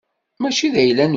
[0.41, 1.09] Mačči d ayla-nwen.